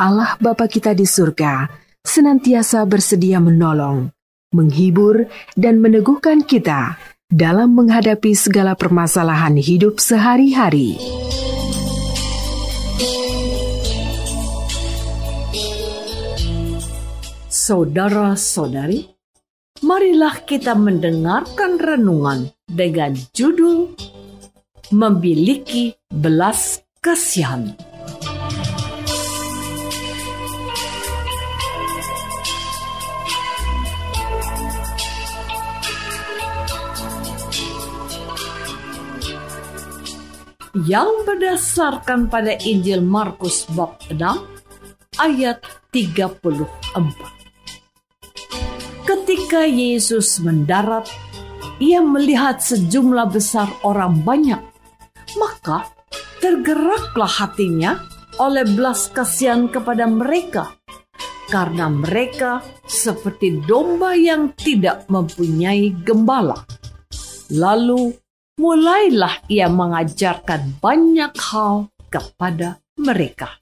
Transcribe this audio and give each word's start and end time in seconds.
Allah 0.00 0.32
Bapa 0.40 0.64
kita 0.64 0.96
di 0.96 1.04
surga 1.04 1.68
senantiasa 2.00 2.88
bersedia 2.88 3.36
menolong, 3.36 4.08
menghibur, 4.56 5.28
dan 5.60 5.76
meneguhkan 5.76 6.40
kita 6.40 6.96
dalam 7.28 7.76
menghadapi 7.76 8.32
segala 8.32 8.72
permasalahan 8.72 9.60
hidup 9.60 10.00
sehari-hari. 10.00 10.96
Saudara-saudari, 17.52 19.04
marilah 19.84 20.40
kita 20.48 20.80
mendengarkan 20.80 21.76
renungan 21.76 22.48
dengan 22.64 23.12
judul 23.36 23.92
Memiliki 24.96 25.92
Belas 26.08 26.80
Kasihan. 27.04 27.89
Yang 40.74 41.26
berdasarkan 41.26 42.30
pada 42.30 42.54
Injil 42.62 43.02
Markus 43.02 43.66
bab 43.74 43.98
6 44.06 44.20
ayat 45.18 45.58
34. 45.90 46.70
Ketika 49.02 49.66
Yesus 49.66 50.38
mendarat, 50.38 51.10
ia 51.82 51.98
melihat 51.98 52.62
sejumlah 52.62 53.34
besar 53.34 53.66
orang 53.82 54.22
banyak, 54.22 54.62
maka 55.34 55.90
tergeraklah 56.38 57.26
hatinya 57.26 57.98
oleh 58.38 58.62
belas 58.62 59.10
kasihan 59.10 59.66
kepada 59.66 60.06
mereka 60.06 60.78
karena 61.50 61.90
mereka 61.90 62.62
seperti 62.86 63.58
domba 63.66 64.14
yang 64.14 64.54
tidak 64.54 65.10
mempunyai 65.10 65.90
gembala. 66.06 66.62
Lalu 67.50 68.14
mulailah 68.60 69.40
ia 69.48 69.72
mengajarkan 69.72 70.76
banyak 70.84 71.32
hal 71.40 71.88
kepada 72.12 72.84
mereka. 73.00 73.56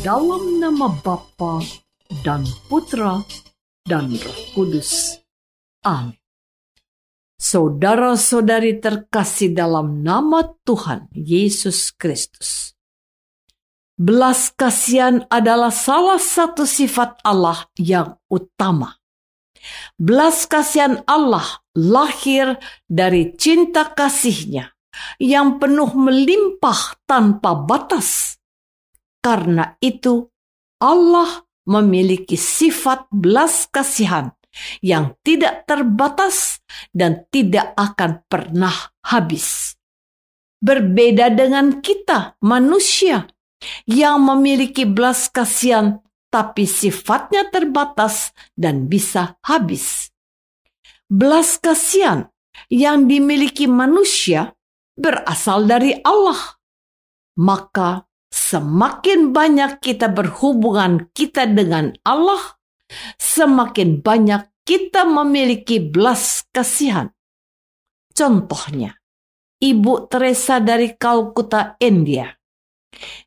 Dalam 0.00 0.62
nama 0.62 0.86
Bapa 1.02 1.60
dan 2.22 2.46
Putra 2.70 3.20
dan 3.84 4.14
Roh 4.14 4.40
Kudus. 4.54 5.18
Amin. 5.82 6.25
Saudara-saudari 7.46 8.82
terkasih 8.82 9.54
dalam 9.54 10.02
nama 10.02 10.50
Tuhan 10.66 11.06
Yesus 11.14 11.94
Kristus. 11.94 12.74
Belas 13.94 14.50
kasihan 14.50 15.22
adalah 15.30 15.70
salah 15.70 16.18
satu 16.18 16.66
sifat 16.66 17.22
Allah 17.22 17.70
yang 17.78 18.18
utama. 18.26 18.98
Belas 19.94 20.42
kasihan 20.50 21.06
Allah 21.06 21.62
lahir 21.78 22.58
dari 22.90 23.38
cinta 23.38 23.94
kasihnya 23.94 24.74
yang 25.22 25.62
penuh 25.62 25.94
melimpah 25.94 26.98
tanpa 27.06 27.54
batas. 27.54 28.42
Karena 29.22 29.78
itu, 29.78 30.34
Allah 30.82 31.46
memiliki 31.62 32.34
sifat 32.34 33.06
belas 33.14 33.70
kasihan 33.70 34.34
yang 34.80 35.16
tidak 35.22 35.64
terbatas 35.68 36.60
dan 36.94 37.24
tidak 37.30 37.72
akan 37.76 38.24
pernah 38.26 38.74
habis. 39.04 39.76
Berbeda 40.60 41.30
dengan 41.30 41.84
kita, 41.84 42.40
manusia, 42.40 43.28
yang 43.84 44.24
memiliki 44.24 44.88
belas 44.88 45.28
kasihan, 45.28 46.00
tapi 46.32 46.68
sifatnya 46.68 47.48
terbatas 47.48 48.32
dan 48.56 48.88
bisa 48.88 49.36
habis. 49.44 50.10
Belas 51.06 51.60
kasihan 51.60 52.32
yang 52.72 53.06
dimiliki 53.06 53.70
manusia 53.70 54.56
berasal 54.98 55.68
dari 55.68 55.94
Allah. 56.02 56.58
Maka 57.36 58.08
semakin 58.32 59.30
banyak 59.30 59.78
kita 59.84 60.08
berhubungan 60.08 61.12
kita 61.12 61.44
dengan 61.46 61.92
Allah, 62.02 62.56
semakin 63.18 64.00
banyak 64.00 64.48
kita 64.66 65.06
memiliki 65.06 65.78
belas 65.78 66.42
kasihan. 66.50 67.12
Contohnya, 68.16 68.96
Ibu 69.62 70.08
Teresa 70.10 70.58
dari 70.58 70.96
Kalkuta, 70.96 71.76
India. 71.78 72.32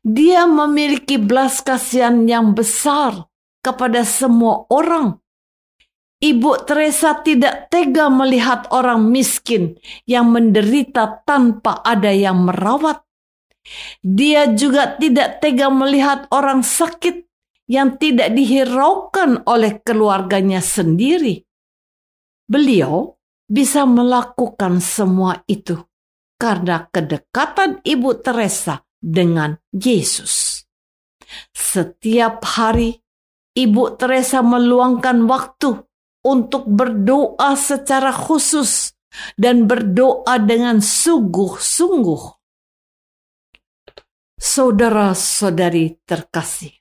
Dia 0.02 0.50
memiliki 0.50 1.16
belas 1.16 1.62
kasihan 1.62 2.26
yang 2.26 2.52
besar 2.58 3.30
kepada 3.62 4.02
semua 4.02 4.66
orang. 4.66 5.16
Ibu 6.20 6.68
Teresa 6.68 7.16
tidak 7.24 7.72
tega 7.72 8.12
melihat 8.12 8.68
orang 8.74 9.08
miskin 9.08 9.80
yang 10.04 10.28
menderita 10.28 11.24
tanpa 11.24 11.80
ada 11.80 12.12
yang 12.12 12.44
merawat. 12.44 13.00
Dia 14.04 14.52
juga 14.52 15.00
tidak 15.00 15.40
tega 15.40 15.72
melihat 15.72 16.28
orang 16.28 16.60
sakit 16.60 17.29
yang 17.70 18.02
tidak 18.02 18.34
dihiraukan 18.34 19.46
oleh 19.46 19.78
keluarganya 19.78 20.58
sendiri. 20.58 21.46
Beliau 22.50 23.14
bisa 23.46 23.86
melakukan 23.86 24.82
semua 24.82 25.46
itu 25.46 25.78
karena 26.34 26.90
kedekatan 26.90 27.78
Ibu 27.86 28.10
Teresa 28.26 28.82
dengan 28.98 29.54
Yesus. 29.70 30.66
Setiap 31.54 32.42
hari, 32.42 32.98
Ibu 33.54 33.94
Teresa 33.94 34.42
meluangkan 34.42 35.30
waktu 35.30 35.78
untuk 36.26 36.66
berdoa 36.66 37.54
secara 37.54 38.10
khusus 38.10 38.98
dan 39.38 39.70
berdoa 39.70 40.42
dengan 40.42 40.82
sungguh-sungguh. 40.82 42.22
Saudara-saudari 44.40 46.00
terkasih, 46.08 46.79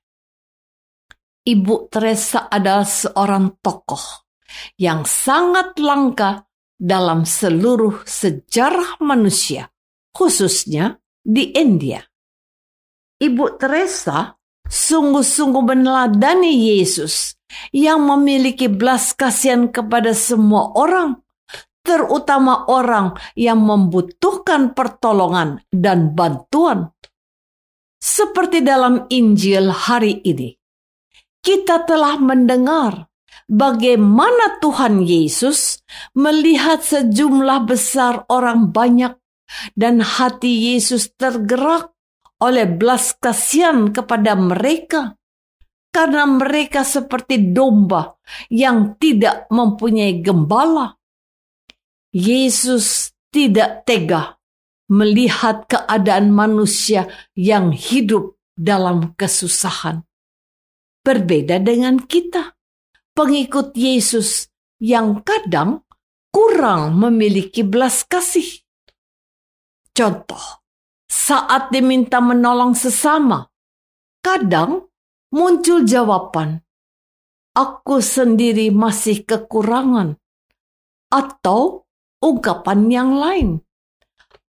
Ibu 1.45 1.87
Teresa 1.87 2.51
adalah 2.51 2.85
seorang 2.85 3.63
tokoh 3.63 4.27
yang 4.75 5.07
sangat 5.07 5.77
langka 5.79 6.45
dalam 6.79 7.23
seluruh 7.27 8.03
sejarah 8.03 8.99
manusia, 9.03 9.67
khususnya 10.11 10.99
di 11.19 11.51
India. 11.55 12.03
Ibu 13.19 13.59
Teresa 13.59 14.35
sungguh-sungguh 14.67 15.63
meneladani 15.63 16.75
Yesus 16.75 17.35
yang 17.73 18.05
memiliki 18.05 18.69
belas 18.69 19.11
kasihan 19.15 19.67
kepada 19.67 20.15
semua 20.15 20.71
orang, 20.75 21.19
terutama 21.83 22.67
orang 22.67 23.15
yang 23.35 23.59
membutuhkan 23.59 24.71
pertolongan 24.75 25.63
dan 25.73 26.15
bantuan. 26.15 26.91
Seperti 27.99 28.63
dalam 28.63 29.09
Injil 29.11 29.67
hari 29.67 30.23
ini, 30.23 30.55
kita 31.49 31.81
telah 31.81 32.21
mendengar 32.21 33.09
bagaimana 33.49 34.61
Tuhan 34.61 35.01
Yesus 35.01 35.81
melihat 36.13 36.85
sejumlah 36.85 37.65
besar 37.65 38.29
orang 38.29 38.69
banyak 38.69 39.17
dan 39.73 39.97
hati 39.97 40.69
Yesus 40.69 41.09
tergerak 41.17 41.89
oleh 42.37 42.69
belas 42.69 43.17
kasihan 43.17 43.89
kepada 43.89 44.37
mereka 44.37 45.17
karena 45.89 46.29
mereka 46.29 46.85
seperti 46.85 47.49
domba 47.49 48.13
yang 48.53 49.01
tidak 49.01 49.49
mempunyai 49.49 50.21
gembala. 50.21 51.01
Yesus 52.13 53.09
tidak 53.33 53.89
tega 53.89 54.37
melihat 54.85 55.65
keadaan 55.65 56.29
manusia 56.29 57.09
yang 57.33 57.73
hidup 57.73 58.37
dalam 58.53 59.17
kesusahan. 59.17 60.08
Berbeda 61.09 61.57
dengan 61.57 62.05
kita, 62.05 62.53
pengikut 63.17 63.73
Yesus 63.73 64.45
yang 64.77 65.25
kadang 65.25 65.81
kurang 66.29 67.01
memiliki 67.01 67.65
belas 67.65 68.05
kasih. 68.05 68.45
Contoh, 69.89 70.61
saat 71.09 71.73
diminta 71.73 72.21
menolong 72.21 72.77
sesama, 72.77 73.49
kadang 74.21 74.85
muncul 75.33 75.81
jawaban, 75.81 76.61
"Aku 77.57 78.05
sendiri 78.05 78.69
masih 78.69 79.25
kekurangan," 79.25 80.13
atau 81.09 81.89
ungkapan 82.21 82.85
yang 82.85 83.17
lain, 83.17 83.49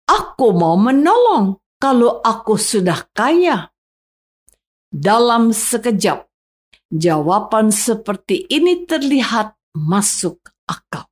"Aku 0.10 0.57
mau 0.57 0.74
menolong 0.74 1.62
kalau 1.77 2.18
aku 2.25 2.57
sudah 2.57 3.06
kaya." 3.13 3.69
Dalam 4.89 5.53
sekejap, 5.53 6.26
jawaban 6.92 7.69
seperti 7.69 8.48
ini 8.48 8.88
terlihat 8.88 9.56
masuk 9.75 10.42
akal. 10.68 11.07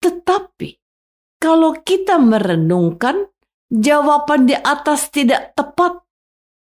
Tetapi, 0.00 0.76
kalau 1.40 1.80
kita 1.80 2.20
merenungkan 2.20 3.28
jawaban 3.72 4.48
di 4.48 4.56
atas 4.56 5.08
tidak 5.08 5.56
tepat, 5.56 6.04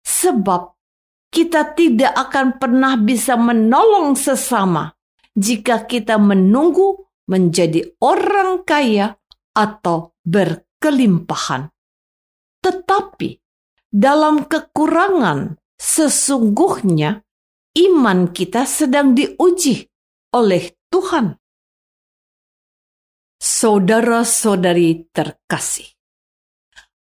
sebab 0.06 0.74
kita 1.34 1.74
tidak 1.74 2.14
akan 2.14 2.56
pernah 2.56 2.94
bisa 2.94 3.34
menolong 3.34 4.14
sesama 4.14 4.94
jika 5.34 5.84
kita 5.84 6.16
menunggu 6.16 7.10
menjadi 7.26 7.98
orang 7.98 8.62
kaya 8.62 9.18
atau 9.52 10.14
berkelimpahan. 10.22 11.68
Tetapi 12.62 13.30
dalam 13.90 14.46
kekurangan, 14.46 15.58
sesungguhnya 15.76 17.25
iman 17.76 18.32
kita 18.32 18.64
sedang 18.64 19.12
diuji 19.12 19.84
oleh 20.32 20.72
Tuhan. 20.88 21.36
Saudara-saudari 23.36 25.12
terkasih, 25.12 25.96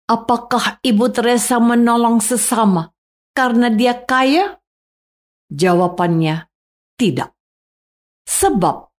Apakah 0.04 0.84
Ibu 0.84 1.16
Teresa 1.16 1.64
menolong 1.64 2.20
sesama 2.20 2.92
karena 3.32 3.72
dia 3.72 3.96
kaya? 3.96 4.60
Jawabannya 5.48 6.52
tidak. 7.00 7.32
Sebab 8.28 8.92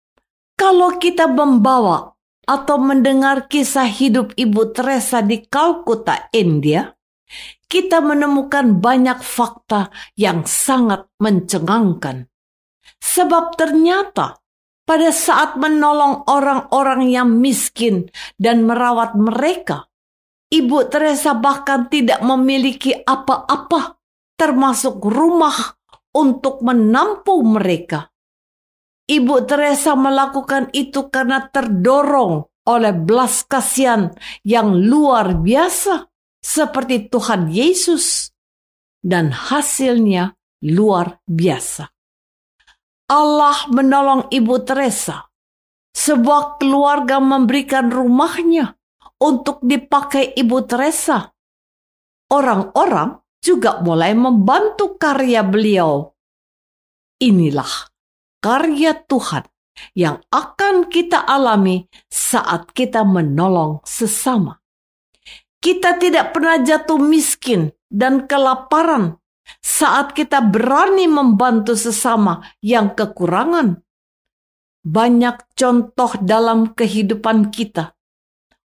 kalau 0.56 0.96
kita 0.96 1.28
membawa 1.28 2.16
atau 2.48 2.80
mendengar 2.80 3.52
kisah 3.52 3.84
hidup 3.84 4.32
Ibu 4.32 4.72
Teresa 4.72 5.20
di 5.20 5.44
Kalkuta, 5.44 6.32
India, 6.32 6.88
kita 7.68 7.98
menemukan 7.98 8.78
banyak 8.78 9.18
fakta 9.18 9.90
yang 10.14 10.46
sangat 10.46 11.10
mencengangkan. 11.18 12.30
Sebab 13.02 13.58
ternyata 13.58 14.38
pada 14.84 15.10
saat 15.10 15.56
menolong 15.58 16.28
orang-orang 16.28 17.10
yang 17.10 17.28
miskin 17.34 18.08
dan 18.38 18.62
merawat 18.68 19.16
mereka, 19.18 19.90
Ibu 20.54 20.86
Teresa 20.86 21.34
bahkan 21.34 21.90
tidak 21.90 22.22
memiliki 22.22 22.94
apa-apa, 22.94 23.98
termasuk 24.38 25.02
rumah 25.02 25.74
untuk 26.14 26.62
menampung 26.62 27.58
mereka. 27.58 28.06
Ibu 29.04 29.44
Teresa 29.50 29.98
melakukan 29.98 30.70
itu 30.72 31.10
karena 31.10 31.44
terdorong 31.50 32.46
oleh 32.64 32.94
belas 32.96 33.44
kasihan 33.44 34.14
yang 34.46 34.72
luar 34.72 35.36
biasa 35.36 36.13
seperti 36.44 37.08
Tuhan 37.08 37.48
Yesus 37.48 38.28
dan 39.00 39.32
hasilnya 39.32 40.36
luar 40.68 41.24
biasa. 41.24 41.88
Allah 43.08 43.68
menolong 43.72 44.28
Ibu 44.28 44.56
Teresa. 44.68 45.24
Sebuah 45.94 46.58
keluarga 46.58 47.22
memberikan 47.22 47.88
rumahnya 47.88 48.76
untuk 49.22 49.62
dipakai 49.62 50.36
Ibu 50.36 50.58
Teresa. 50.68 51.30
Orang-orang 52.34 53.14
juga 53.38 53.78
mulai 53.78 54.10
membantu 54.12 54.98
karya 54.98 55.46
beliau. 55.46 56.10
Inilah 57.22 57.88
karya 58.42 58.96
Tuhan 59.06 59.46
yang 59.94 60.18
akan 60.34 60.90
kita 60.90 61.22
alami 61.22 61.86
saat 62.10 62.74
kita 62.74 63.06
menolong 63.06 63.84
sesama. 63.86 64.63
Kita 65.64 65.96
tidak 65.96 66.36
pernah 66.36 66.60
jatuh 66.60 67.00
miskin 67.00 67.72
dan 67.88 68.28
kelaparan 68.28 69.16
saat 69.64 70.12
kita 70.12 70.44
berani 70.44 71.08
membantu 71.08 71.72
sesama 71.72 72.44
yang 72.60 72.92
kekurangan. 72.92 73.80
Banyak 74.84 75.56
contoh 75.56 76.12
dalam 76.20 76.76
kehidupan 76.76 77.48
kita 77.48 77.96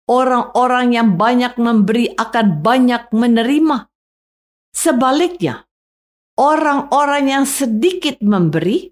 orang-orang 0.09 0.97
yang 0.97 1.09
banyak 1.15 1.53
memberi 1.61 2.09
akan 2.17 2.65
banyak 2.65 3.13
menerima. 3.13 3.85
Sebaliknya, 4.73 5.69
orang-orang 6.41 7.29
yang 7.29 7.45
sedikit 7.45 8.17
memberi 8.25 8.89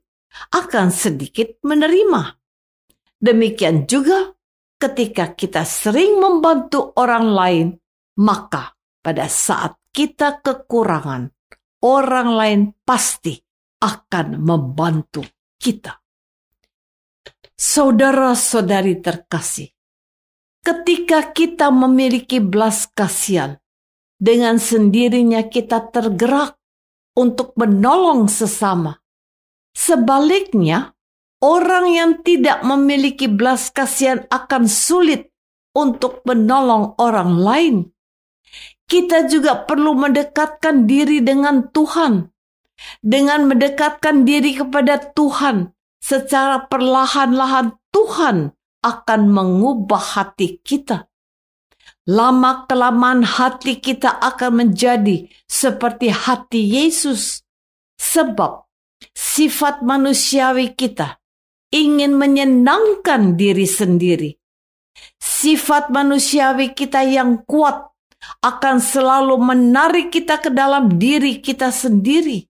akan 0.54 0.94
sedikit 0.94 1.58
menerima. 1.66 2.38
Demikian 3.18 3.90
juga 3.90 4.38
ketika 4.78 5.34
kita 5.34 5.66
sering 5.66 6.22
membantu 6.22 6.94
orang 6.94 7.34
lain, 7.34 7.68
maka 8.18 8.74
pada 9.02 9.30
saat 9.30 9.78
kita 9.94 10.42
kekurangan, 10.42 11.30
orang 11.86 12.30
lain 12.34 12.62
pasti 12.86 13.38
akan 13.82 14.42
membantu 14.42 15.26
kita. 15.58 15.98
Saudara-saudari 17.58 19.02
terkasih, 19.02 19.74
Ketika 20.68 21.32
kita 21.32 21.72
memiliki 21.72 22.44
belas 22.44 22.92
kasihan, 22.92 23.56
dengan 24.20 24.60
sendirinya 24.60 25.48
kita 25.48 25.94
tergerak 25.96 26.60
untuk 27.16 27.56
menolong 27.56 28.28
sesama. 28.28 29.00
Sebaliknya, 29.72 30.92
orang 31.40 31.86
yang 31.94 32.12
tidak 32.26 32.68
memiliki 32.68 33.32
belas 33.32 33.72
kasihan 33.72 34.26
akan 34.28 34.66
sulit 34.68 35.32
untuk 35.72 36.26
menolong 36.26 36.98
orang 37.00 37.32
lain. 37.40 37.76
Kita 38.88 39.28
juga 39.28 39.68
perlu 39.68 40.00
mendekatkan 40.00 40.88
diri 40.88 41.20
dengan 41.20 41.68
Tuhan. 41.76 42.32
Dengan 43.04 43.52
mendekatkan 43.52 44.24
diri 44.24 44.56
kepada 44.56 45.12
Tuhan, 45.12 45.76
secara 46.00 46.72
perlahan-lahan 46.72 47.76
Tuhan 47.92 48.56
akan 48.80 49.22
mengubah 49.28 50.16
hati 50.16 50.64
kita. 50.64 51.12
Lama-kelamaan 52.08 53.28
hati 53.28 53.84
kita 53.84 54.24
akan 54.24 54.64
menjadi 54.64 55.28
seperti 55.44 56.08
hati 56.08 56.64
Yesus. 56.64 57.44
Sebab 58.00 58.64
sifat 59.12 59.84
manusiawi 59.84 60.72
kita 60.72 61.20
ingin 61.76 62.16
menyenangkan 62.16 63.36
diri 63.36 63.68
sendiri. 63.68 64.32
Sifat 65.20 65.92
manusiawi 65.92 66.72
kita 66.72 67.04
yang 67.04 67.44
kuat 67.44 67.97
akan 68.42 68.82
selalu 68.82 69.36
menarik 69.40 70.10
kita 70.10 70.42
ke 70.42 70.50
dalam 70.50 70.98
diri 70.98 71.40
kita 71.40 71.70
sendiri. 71.70 72.46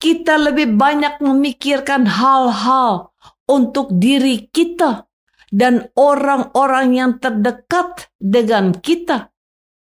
Kita 0.00 0.36
lebih 0.36 0.76
banyak 0.76 1.20
memikirkan 1.24 2.04
hal-hal 2.04 3.14
untuk 3.48 3.92
diri 3.96 4.48
kita 4.52 5.08
dan 5.48 5.88
orang-orang 5.96 6.86
yang 6.98 7.12
terdekat 7.22 8.10
dengan 8.18 8.74
kita. 8.74 9.32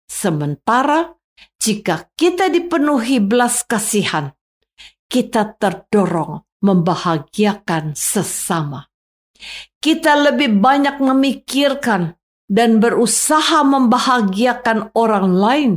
Sementara 0.09 1.13
jika 1.59 2.09
kita 2.15 2.49
dipenuhi 2.49 3.21
belas 3.21 3.61
kasihan, 3.67 4.33
kita 5.05 5.59
terdorong 5.59 6.41
membahagiakan 6.63 7.95
sesama. 7.95 8.87
Kita 9.79 10.19
lebih 10.19 10.59
banyak 10.59 10.99
memikirkan 10.99 12.18
dan 12.49 12.81
berusaha 12.81 13.61
membahagiakan 13.61 14.89
orang 14.97 15.27
lain. 15.37 15.71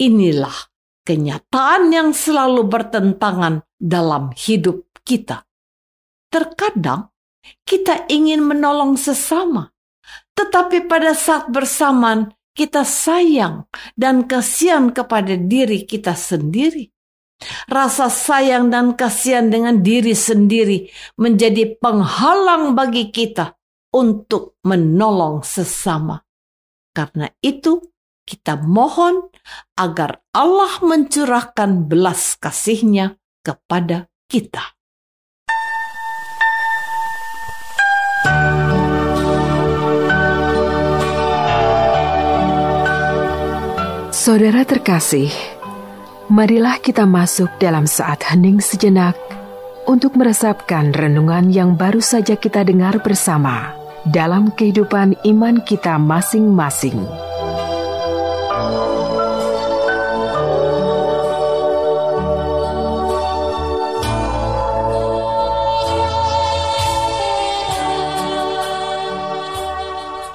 Inilah 0.00 0.56
kenyataan 1.04 1.92
yang 1.92 2.10
selalu 2.16 2.64
bertentangan 2.66 3.62
dalam 3.76 4.32
hidup 4.32 4.88
kita. 5.04 5.44
Terkadang 6.32 7.12
kita 7.62 8.08
ingin 8.10 8.42
menolong 8.42 8.98
sesama, 8.98 9.70
tetapi 10.34 10.88
pada 10.90 11.14
saat 11.14 11.52
bersamaan 11.52 12.34
kita 12.56 12.82
sayang 12.82 13.68
dan 13.94 14.24
kasihan 14.24 14.90
kepada 14.90 15.36
diri 15.36 15.84
kita 15.84 16.16
sendiri. 16.16 16.90
Rasa 17.68 18.08
sayang 18.08 18.72
dan 18.72 18.96
kasihan 18.96 19.52
dengan 19.52 19.84
diri 19.84 20.16
sendiri 20.16 20.88
menjadi 21.20 21.76
penghalang 21.76 22.72
bagi 22.72 23.12
kita 23.12 23.55
untuk 23.96 24.60
menolong 24.60 25.40
sesama. 25.40 26.20
Karena 26.92 27.32
itu, 27.40 27.80
kita 28.28 28.60
mohon 28.60 29.32
agar 29.78 30.20
Allah 30.36 30.76
mencurahkan 30.84 31.88
belas 31.88 32.36
kasihnya 32.36 33.16
kepada 33.40 34.12
kita. 34.28 34.76
Saudara 44.10 44.66
terkasih, 44.66 45.30
marilah 46.26 46.82
kita 46.82 47.06
masuk 47.06 47.46
dalam 47.62 47.86
saat 47.86 48.26
hening 48.26 48.58
sejenak 48.58 49.14
untuk 49.86 50.18
meresapkan 50.18 50.90
renungan 50.90 51.54
yang 51.54 51.78
baru 51.78 52.02
saja 52.02 52.34
kita 52.34 52.66
dengar 52.66 52.98
bersama 53.06 53.85
dalam 54.06 54.54
kehidupan 54.54 55.18
iman 55.26 55.58
kita 55.66 55.98
masing-masing. 55.98 56.94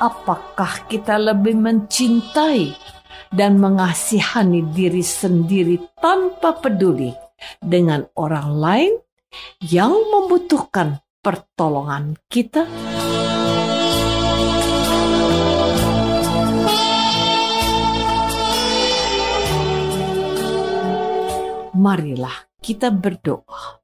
Apakah 0.01 0.89
kita 0.89 1.21
lebih 1.21 1.61
mencintai 1.61 2.73
dan 3.29 3.61
mengasihani 3.61 4.65
diri 4.73 5.05
sendiri 5.05 5.77
tanpa 6.01 6.57
peduli 6.57 7.13
dengan 7.61 8.09
orang 8.17 8.49
lain 8.57 8.93
yang 9.61 9.93
membutuhkan 9.93 11.05
pertolongan 11.21 12.17
kita? 12.33 12.65
Marilah 21.81 22.45
kita 22.61 22.93
berdoa. 22.93 23.81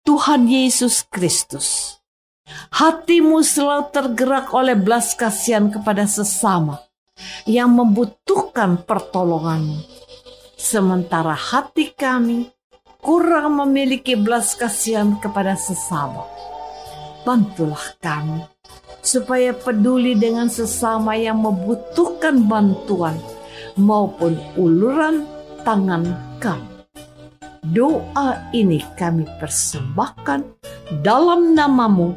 Tuhan 0.00 0.48
Yesus 0.48 1.04
Kristus, 1.12 2.00
hatimu 2.72 3.44
selalu 3.44 3.92
tergerak 3.92 4.48
oleh 4.56 4.72
belas 4.72 5.12
kasihan 5.12 5.68
kepada 5.68 6.08
sesama 6.08 6.80
yang 7.44 7.68
membutuhkan 7.76 8.80
pertolonganmu. 8.88 9.84
Sementara 10.56 11.36
hati 11.36 11.92
kami 11.92 12.48
kurang 12.96 13.60
memiliki 13.60 14.16
belas 14.16 14.56
kasihan 14.56 15.20
kepada 15.20 15.52
sesama. 15.52 16.24
Bantulah 17.28 17.92
kami 18.00 18.40
supaya 19.04 19.52
peduli 19.52 20.16
dengan 20.16 20.48
sesama 20.48 21.12
yang 21.20 21.44
membutuhkan 21.44 22.40
bantuan 22.48 23.20
maupun 23.76 24.32
uluran 24.56 25.28
tangan 25.60 26.08
kami. 26.40 26.71
Doa 27.62 28.50
ini 28.50 28.82
kami 28.98 29.22
persembahkan 29.38 30.42
dalam 30.98 31.54
namamu 31.54 32.10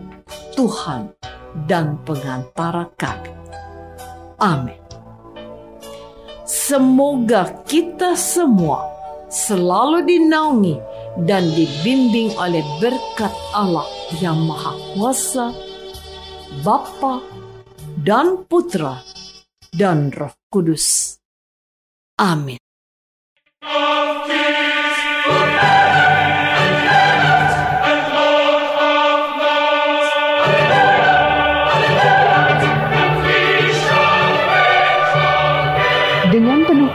Tuhan 0.58 1.14
dan 1.70 2.02
pengantara 2.02 2.90
kami. 2.98 3.30
Amin. 4.42 4.82
Semoga 6.50 7.62
kita 7.62 8.18
semua 8.18 8.90
selalu 9.30 10.10
dinaungi 10.10 10.82
dan 11.30 11.46
dibimbing 11.54 12.34
oleh 12.42 12.66
berkat 12.82 13.34
Allah 13.54 13.86
yang 14.18 14.42
Maha 14.50 14.74
Kuasa, 14.98 15.54
Bapa 16.66 17.22
dan 18.02 18.42
Putra 18.50 18.98
dan 19.70 20.10
Roh 20.10 20.34
Kudus. 20.50 21.22
Amin. 22.18 22.65